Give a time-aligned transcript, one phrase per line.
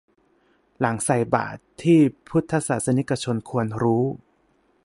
[0.79, 1.99] หลังใส่บาตร ที่
[2.29, 4.03] พุทธศาสนิกชนควรรู้